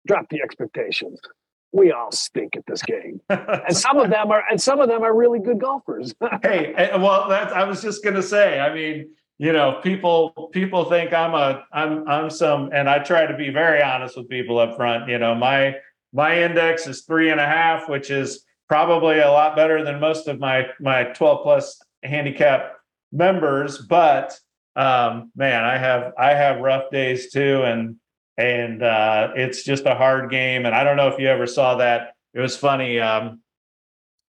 [0.07, 1.21] Drop the expectations.
[1.73, 5.03] We all stink at this game, and some of them are, and some of them
[5.03, 6.15] are really good golfers.
[6.43, 8.59] hey, eh, well, that's I was just gonna say.
[8.59, 13.27] I mean, you know, people people think I'm a I'm I'm some, and I try
[13.27, 15.09] to be very honest with people up front.
[15.09, 15.77] You know, my
[16.13, 20.29] my index is three and a half, which is probably a lot better than most
[20.29, 22.77] of my my 12 plus handicap
[23.11, 24.39] members but
[24.77, 27.97] um, man i have i have rough days too and
[28.39, 31.77] and uh, it's just a hard game and i don't know if you ever saw
[31.77, 33.41] that it was funny um,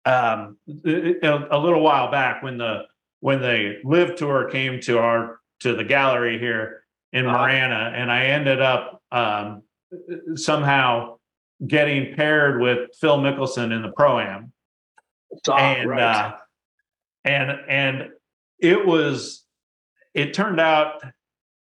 [0.06, 2.84] um, a little while back when the
[3.20, 7.38] when the LIV tour came to our to the gallery here in uh-huh.
[7.38, 9.62] Marana, and I ended up um,
[10.34, 11.18] somehow
[11.66, 14.52] getting paired with Phil Mickelson in the pro am.
[15.54, 16.02] And right.
[16.02, 16.36] uh,
[17.24, 18.08] and and
[18.58, 19.44] it was
[20.14, 21.02] it turned out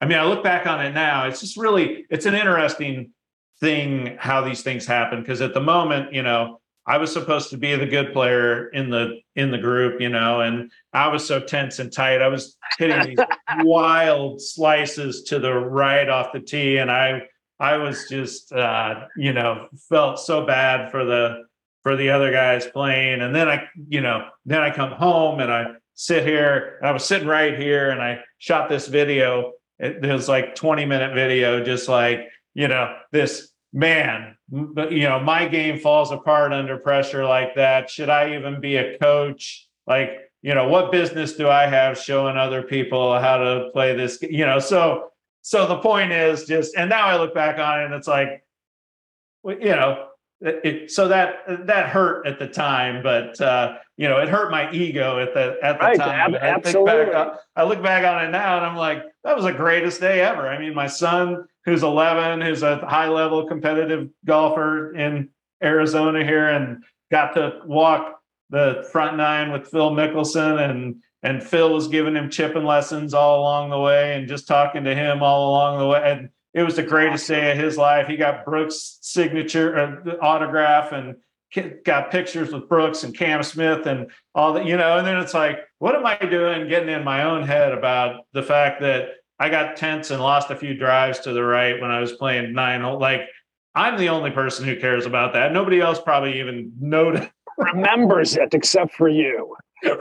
[0.01, 3.13] I mean I look back on it now it's just really it's an interesting
[3.61, 7.57] thing how these things happen because at the moment you know I was supposed to
[7.57, 11.41] be the good player in the in the group, you know, and I was so
[11.41, 12.21] tense and tight.
[12.21, 13.27] I was hitting these
[13.61, 17.23] wild slices to the right off the tee, and I
[17.59, 21.45] I was just, uh, you know, felt so bad for the
[21.83, 25.53] for the other guys playing, and then I, you know, then I come home and
[25.53, 26.81] I sit here.
[26.83, 29.53] I was sitting right here, and I shot this video.
[29.79, 35.47] It, was like twenty minute video, just like you know, this man, you know, my
[35.49, 37.91] game falls apart under pressure like that.
[37.91, 39.69] Should I even be a coach?
[39.87, 44.19] Like, you know, what business do I have showing other people how to play this?
[44.23, 45.11] You know, so
[45.43, 48.45] so the point is just, and now I look back on it and it's like,
[49.45, 50.07] you know,
[50.41, 54.71] it, so that that hurt at the time, but uh, you know, it hurt my
[54.73, 56.35] ego at the at the right, time.
[56.35, 57.13] Ab- absolutely.
[57.13, 60.21] Back, I look back on it now, and I'm like, that was the greatest day
[60.21, 60.49] ever.
[60.49, 65.31] I mean, my son, who's 11, who's a high level competitive golfer in
[65.63, 68.21] Arizona here, and got to walk
[68.51, 73.41] the front nine with Phil Mickelson and and Phil was giving him chipping lessons all
[73.41, 76.03] along the way and just talking to him all along the way.
[76.05, 78.07] And it was the greatest day of his life.
[78.07, 81.17] He got Brooks' signature uh, autograph and
[81.85, 84.99] got pictures with Brooks and Cam Smith and all that, you know.
[84.99, 88.43] And then it's like, what am I doing getting in my own head about the
[88.43, 92.01] fact that I got tense and lost a few drives to the right when I
[92.01, 92.83] was playing nine?
[92.83, 92.99] hole?
[92.99, 93.23] Like,
[93.75, 95.53] I'm the only person who cares about that.
[95.53, 97.31] Nobody else probably even noticed.
[97.59, 99.57] Remembers it except for you.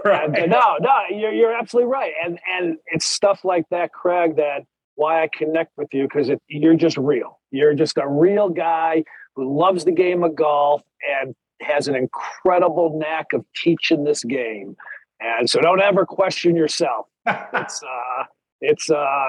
[0.06, 0.30] right.
[0.32, 2.14] no, no, you're, you're absolutely right.
[2.24, 4.64] And and it's stuff like that, Craig, that
[4.96, 7.40] why I connect with you because you're just real.
[7.52, 9.04] You're just a real guy
[9.36, 10.82] who loves the game of golf
[11.22, 14.76] and has an incredible knack of teaching this game.
[15.20, 17.08] And so don't ever question yourself.
[17.26, 18.24] it's uh
[18.62, 19.26] it's uh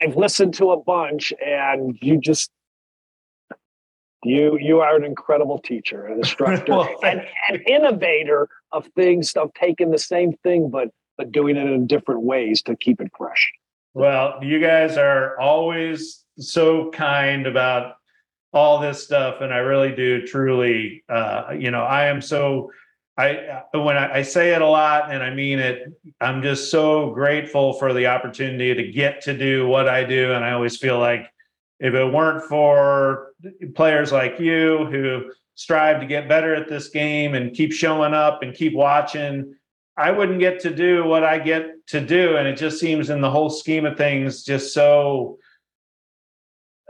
[0.00, 2.50] I've listened to a bunch and you just
[4.24, 9.52] you you are an incredible teacher, an instructor, well, and an innovator of things of
[9.54, 10.88] taking the same thing but
[11.18, 13.50] but doing it in different ways to keep it fresh.
[13.96, 17.94] Well, you guys are always so kind about
[18.52, 21.02] all this stuff, and I really do truly.
[21.08, 22.70] Uh, you know, I am so.
[23.16, 27.12] I when I, I say it a lot and I mean it, I'm just so
[27.12, 30.98] grateful for the opportunity to get to do what I do, and I always feel
[30.98, 31.32] like
[31.80, 33.32] if it weren't for
[33.74, 38.42] players like you who strive to get better at this game and keep showing up
[38.42, 39.54] and keep watching,
[39.96, 42.36] I wouldn't get to do what I get to do.
[42.36, 45.38] And it just seems, in the whole scheme of things, just so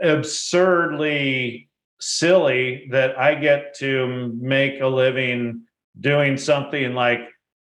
[0.01, 5.63] absurdly silly that I get to make a living
[5.99, 7.21] doing something like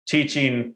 [0.07, 0.75] teaching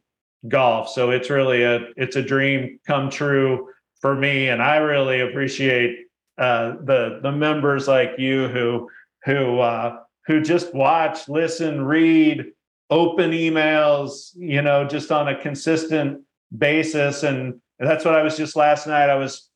[0.49, 0.89] golf.
[0.89, 3.69] So it's really a it's a dream come true
[4.01, 6.07] for me, and I really appreciate
[6.39, 8.89] uh, the the members like you who
[9.25, 12.53] who uh, who just watch, listen, read,
[12.91, 16.23] open emails, you know, just on a consistent
[16.57, 17.23] basis.
[17.23, 19.11] And that's what I was just last night.
[19.11, 19.49] I was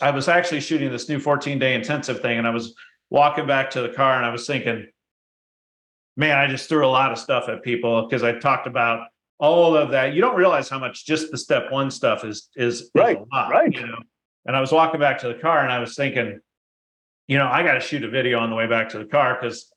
[0.00, 2.74] I was actually shooting this new 14 day intensive thing, and I was
[3.08, 4.86] walking back to the car, and I was thinking,
[6.16, 9.06] man, I just threw a lot of stuff at people because I talked about
[9.38, 10.14] all of that.
[10.14, 13.50] You don't realize how much just the step one stuff is is, is right, lot,
[13.50, 13.72] right.
[13.72, 13.98] You know?
[14.46, 16.40] And I was walking back to the car and I was thinking,
[17.28, 19.36] you know, I got to shoot a video on the way back to the car
[19.40, 19.72] because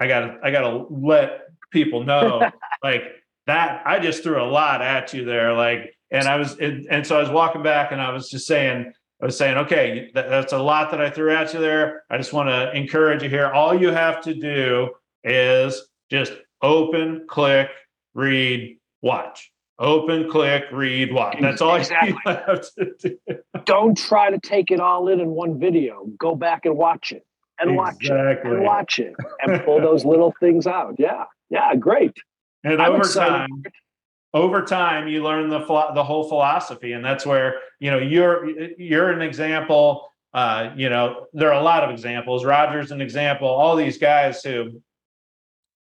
[0.00, 2.50] I got to I got to let people know
[2.82, 3.04] like
[3.46, 3.82] that.
[3.86, 7.16] I just threw a lot at you there, like, and I was and, and so
[7.16, 8.92] I was walking back and I was just saying.
[9.18, 12.02] I was saying, okay, that, that's a lot that I threw at you there.
[12.10, 13.50] I just want to encourage you here.
[13.50, 14.90] All you have to do
[15.24, 17.70] is just open, click,
[18.12, 19.50] read, watch.
[19.78, 21.36] Open, click, read, watch.
[21.40, 22.10] That's all exactly.
[22.10, 23.18] you have to do.
[23.64, 26.06] Don't try to take it all in in one video.
[26.18, 27.24] Go back and watch it
[27.58, 28.10] and exactly.
[28.10, 30.96] watch it and watch it and pull those little things out.
[30.98, 31.24] Yeah.
[31.50, 31.74] Yeah.
[31.76, 32.16] Great.
[32.66, 33.30] And I'm over excited.
[33.30, 33.62] time,
[34.34, 35.60] over time, you learn the
[35.94, 38.46] the whole philosophy, and that's where you know you're
[38.78, 40.10] you're an example.
[40.34, 42.44] Uh, you know, there are a lot of examples.
[42.44, 43.48] Roger's an example.
[43.48, 44.82] All these guys who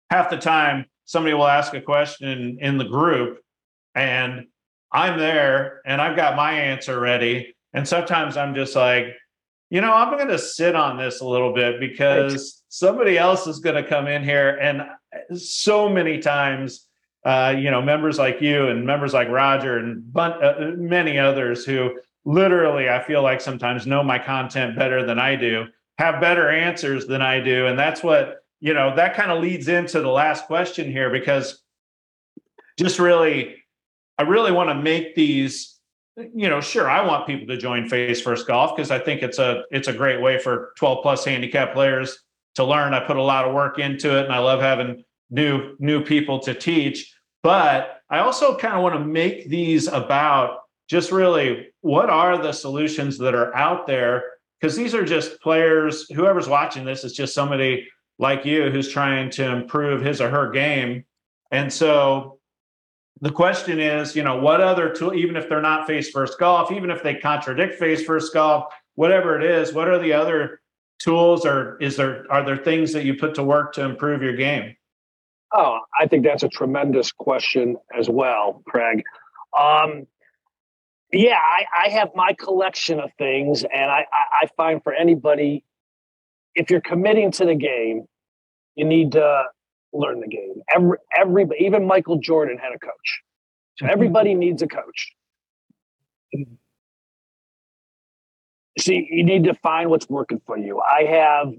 [0.09, 3.39] half the time somebody will ask a question in the group
[3.95, 4.45] and
[4.91, 7.55] I'm there and I've got my answer ready.
[7.73, 9.15] And sometimes I'm just like,
[9.69, 13.59] you know, I'm going to sit on this a little bit because somebody else is
[13.59, 14.57] going to come in here.
[14.61, 14.83] And
[15.35, 16.87] so many times,
[17.25, 21.99] uh, you know, members like you and members like Roger and uh, many others who
[22.25, 25.65] literally, I feel like sometimes know my content better than I do,
[25.97, 27.67] have better answers than I do.
[27.67, 31.61] And that's what you know, that kind of leads into the last question here because
[32.77, 33.55] just really,
[34.17, 35.79] I really want to make these,
[36.15, 39.37] you know, sure, I want people to join Face First Golf because I think it's
[39.37, 42.19] a it's a great way for 12 plus handicap players
[42.57, 42.93] to learn.
[42.93, 46.39] I put a lot of work into it and I love having new new people
[46.39, 47.15] to teach.
[47.43, 52.51] But I also kind of want to make these about just really what are the
[52.51, 54.23] solutions that are out there
[54.59, 59.29] because these are just players whoever's watching this is just somebody like you who's trying
[59.29, 61.05] to improve his or her game.
[61.51, 62.39] And so
[63.21, 66.71] the question is, you know, what other tool, even if they're not face first golf,
[66.71, 70.59] even if they contradict face first golf, whatever it is, what are the other
[70.99, 74.35] tools or is there are there things that you put to work to improve your
[74.35, 74.75] game?
[75.53, 79.03] Oh, I think that's a tremendous question as well, Craig.
[79.57, 80.07] Um,
[81.13, 85.63] yeah, I, I, have my collection of things, and I, I, find for anybody
[86.53, 88.03] if you're committing to the game,
[88.75, 89.43] you need to
[89.93, 90.61] learn the game.
[90.75, 93.21] Every everybody, even Michael Jordan had a coach.
[93.77, 93.93] So mm-hmm.
[93.93, 95.13] everybody needs a coach.
[98.77, 100.81] See, you need to find what's working for you.
[100.81, 101.53] I have,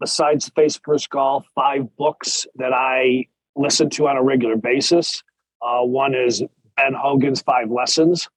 [0.00, 5.22] besides Face First Golf, five books that I listen to on a regular basis.
[5.62, 6.42] Uh, one is
[6.76, 8.28] Ben Hogan's Five Lessons.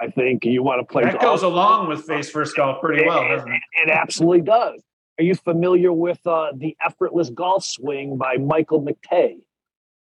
[0.00, 1.04] I think you want to play.
[1.04, 1.22] That golf.
[1.22, 3.54] goes along with Face First Golf pretty well, doesn't it?
[3.54, 4.82] It, it absolutely does.
[5.18, 9.42] Are you familiar with uh, The Effortless Golf Swing by Michael McTeigue?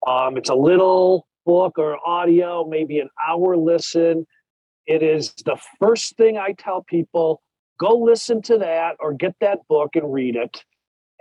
[0.07, 4.25] Um, it's a little book or audio, maybe an hour listen.
[4.85, 7.41] It is the first thing I tell people
[7.81, 10.63] go listen to that or get that book and read it.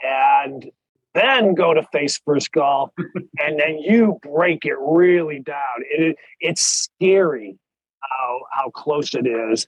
[0.03, 0.71] And
[1.15, 2.91] then go to Face First Golf,
[3.39, 5.57] and then you break it really down.
[5.91, 7.59] It, it's scary
[8.03, 9.67] how how close it is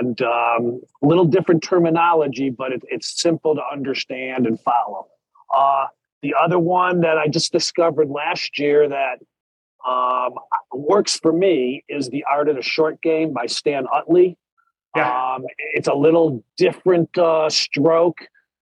[0.00, 5.06] and um, a little different terminology, but it, it's simple to understand and follow.
[5.54, 5.86] Uh,
[6.22, 9.18] the other one that I just discovered last year that
[9.88, 10.34] um,
[10.72, 14.36] works for me is The Art of the Short Game by Stan Utley.
[14.96, 15.34] Yeah.
[15.34, 18.18] Um, it's a little different uh, stroke,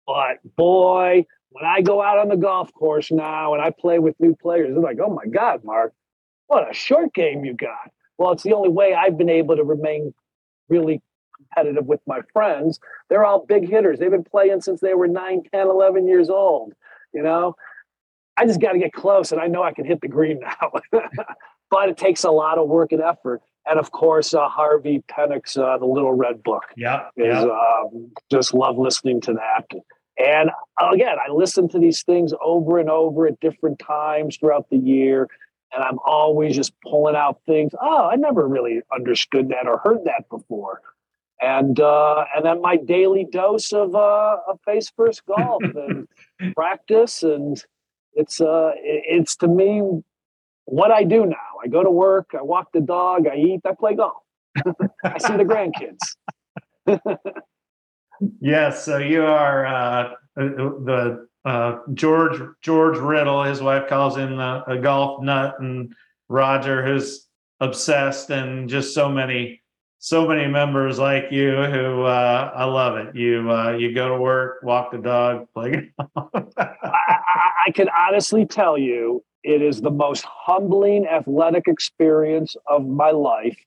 [0.06, 4.18] but boy, when I go out on the golf course now and I play with
[4.20, 5.92] new players, they're like, oh my God, Marc,
[6.46, 7.90] what a short game you got.
[8.18, 10.12] Well, it's the only way I've been able to remain
[10.68, 11.00] really
[11.36, 12.78] competitive with my friends.
[13.08, 13.98] They're all big hitters.
[13.98, 16.72] They've been playing since they were 9, 10, 11 years old.
[17.12, 17.56] You know,
[18.36, 20.72] I just got to get close and I know I can hit the green now.
[21.70, 23.42] but it takes a lot of work and effort.
[23.66, 26.64] And of course, uh, Harvey Penick's uh, The Little Red Book.
[26.76, 27.08] Yeah.
[27.16, 27.42] Is, yeah.
[27.42, 29.66] Um, just love listening to that.
[30.18, 30.50] And
[30.92, 35.28] again, I listen to these things over and over at different times throughout the year
[35.72, 37.72] and I'm always just pulling out things.
[37.80, 40.80] Oh, I never really understood that or heard that before.
[41.40, 45.62] And uh, and then my daily dose of uh, of face first golf
[46.38, 47.62] and practice, and
[48.12, 50.02] it's uh, it's to me
[50.70, 51.36] what I do now.
[51.62, 54.22] I go to work, I walk the dog, I eat, I play golf.
[55.04, 55.98] I see the grandkids.
[58.40, 64.64] yes, so you are uh, the uh, George George Riddle, his wife calls him a,
[64.66, 65.92] a, golf nut, and
[66.28, 67.26] Roger, who's
[67.60, 69.62] obsessed, and just so many
[69.98, 73.16] so many members like you who uh, I love it.
[73.16, 75.90] You uh, you go to work, walk the dog, play.
[75.98, 82.86] I, I, I can honestly tell you, it is the most humbling athletic experience of
[82.86, 83.58] my life.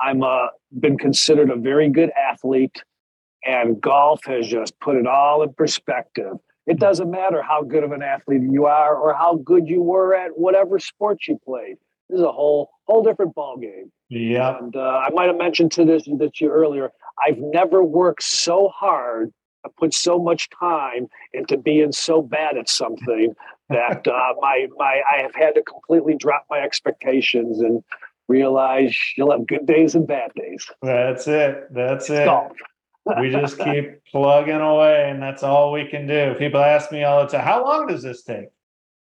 [0.00, 0.48] I'm uh,
[0.80, 2.82] been considered a very good athlete,
[3.44, 6.34] and golf has just put it all in perspective.
[6.66, 10.14] It doesn't matter how good of an athlete you are or how good you were
[10.14, 11.76] at whatever sport you played.
[12.08, 13.90] This is a whole whole different ball game.
[14.08, 14.58] Yeah.
[14.58, 16.90] And uh, I might have mentioned to this to you earlier.
[17.24, 19.32] I've never worked so hard,
[19.64, 23.34] I put so much time into being so bad at something
[23.72, 27.82] that uh, my my I have had to completely drop my expectations and
[28.28, 30.70] realize you'll have good days and bad days.
[30.82, 31.72] That's it.
[31.72, 32.24] That's It's it.
[32.26, 32.52] golf.
[33.18, 36.34] we just keep plugging away and that's all we can do.
[36.38, 38.46] People ask me all the time, how long does this take?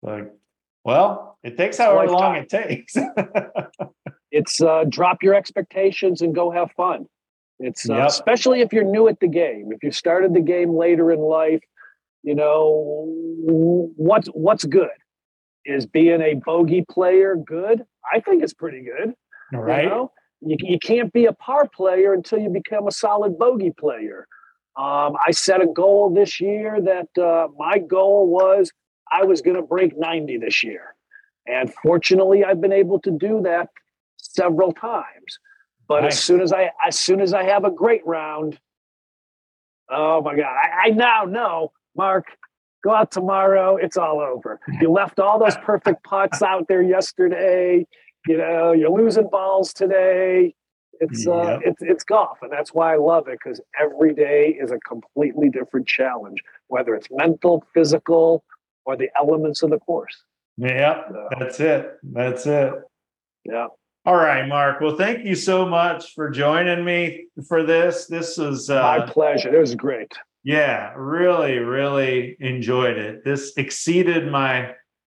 [0.02, 0.32] Like,
[0.84, 2.96] well, it takes however long it takes.
[4.30, 7.06] it's uh, drop your expectations and go have fun.
[7.60, 8.06] It's uh, Yep.
[8.08, 9.70] especially if you're new at the game.
[9.72, 11.62] If you started the game later in life,
[12.22, 13.04] you know
[13.96, 14.88] what's what's good.
[15.64, 17.84] Is being a bogey player good?
[18.12, 19.14] I think it's pretty good.
[19.52, 19.84] right?
[19.84, 20.12] You, know?
[20.40, 24.26] you, you can't be a par player until you become a solid bogey player.
[24.76, 28.72] Um, I set a goal this year that uh, my goal was
[29.12, 30.96] I was going to break 90 this year.
[31.46, 33.68] And fortunately, I've been able to do that
[34.16, 35.38] several times.
[35.88, 36.14] But Nice.
[36.14, 38.58] as soon as I as soon as I have a great round,
[39.90, 42.26] oh my God, I, I now know, Marc,
[42.82, 44.58] go out tomorrow, it's all over.
[44.80, 47.86] You left all those perfect putts out there yesterday
[48.28, 50.54] you know you're losing balls today
[51.00, 51.60] it's uh Yep.
[51.64, 55.48] it's it's golf and that's why i love it because every day is a completely
[55.48, 56.38] different challenge
[56.68, 58.44] whether it's mental physical
[58.84, 60.22] or the elements of the course
[60.56, 61.94] Yeah, So, that's it.
[62.04, 62.74] That's it.
[63.44, 63.66] yeah
[64.04, 64.80] All right, Marc.
[64.80, 68.06] Well, thank you so much for joining me for this.
[68.06, 70.12] This was my uh pleasure it was great
[70.44, 73.24] yeah, really, really enjoyed it.
[73.24, 74.74] This exceeded my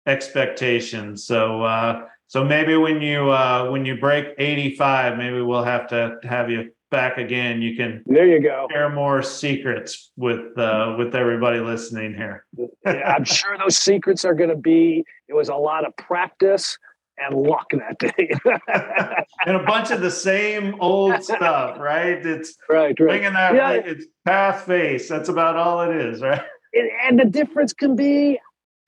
[0.07, 1.25] expectations.
[1.27, 6.19] So uh so maybe when you uh when you break 85, maybe we'll have to
[6.25, 7.63] have you back again.
[7.63, 12.45] You can there you go share more secrets with uh with everybody listening here.
[12.85, 16.79] yeah, i'm sure those secrets are going to be it was a lot of practice
[17.19, 18.31] and luck that day
[19.47, 22.25] And a bunch of the same old stuff, right?
[22.25, 23.71] It's right right bringing that Yeah.
[23.73, 25.09] it's path face.
[25.09, 26.43] That's about all it is, right?
[26.75, 28.39] and, and the difference can be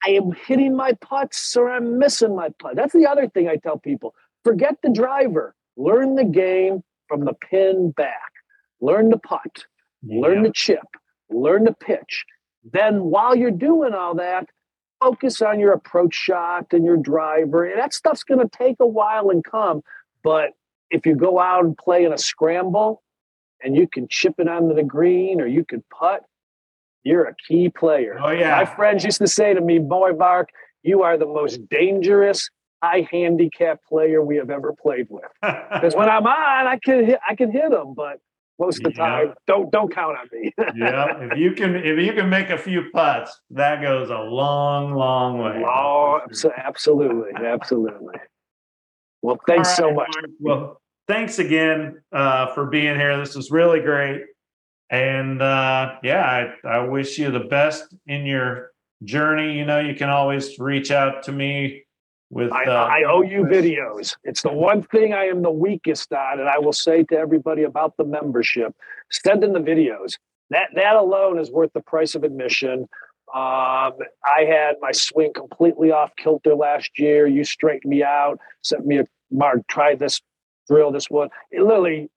[0.05, 2.75] I am hitting my putts or I'm missing my putt.
[2.75, 4.13] That's the other thing I tell people.
[4.43, 5.55] Forget the driver.
[5.75, 8.31] Learn the game from the pin back.
[8.79, 9.65] Learn the putt.
[10.03, 10.85] Learn the chip.
[11.31, 12.25] Learn the pitch.
[12.71, 14.47] Then while you're doing all that,
[14.99, 17.65] focus on your approach shot and your driver.
[17.65, 19.81] And that stuff's going to take a while and come.
[20.23, 20.51] But
[20.89, 23.03] if you go out and play in a scramble
[23.61, 26.23] and you can chip it onto the green or you can putt,
[27.03, 28.17] you're a key player.
[28.21, 28.51] Oh yeah.
[28.51, 30.49] My friends used to say to me, Boy Marc,
[30.83, 32.49] you are the most dangerous
[32.83, 35.23] high handicap player we have ever played with.
[35.41, 38.19] Because when I'm on, I can hit I can hit them, but
[38.59, 39.07] most of the Yeah.
[39.07, 40.53] time, don't don't count on me.
[40.75, 44.93] yeah, if you can if you can make a few putts, that goes a long,
[44.93, 45.63] long way.
[45.65, 48.15] oh, abso- absolutely, absolutely.
[49.21, 50.09] Well, thanks All so much.
[50.13, 50.31] Marc.
[50.39, 53.17] Well, thanks again uh, for being here.
[53.17, 54.23] This was really great,
[54.89, 58.71] and uh, yeah, I, I wish you the best in your
[59.03, 59.57] journey.
[59.57, 61.83] You know, you can always reach out to me
[62.29, 62.51] with.
[62.51, 64.15] I, uh, I owe you videos.
[64.23, 67.63] It's the one thing I am the weakest on, and I will say to everybody
[67.63, 68.75] about the membership:
[69.11, 70.17] send in the videos.
[70.49, 72.87] That that alone is worth the price of admission.
[73.33, 77.27] Um, I had my swing completely off kilter last year.
[77.27, 79.67] You straightened me out, sent me a mark.
[79.67, 80.21] Try this
[80.69, 81.29] drill, this one.
[81.51, 82.09] It literally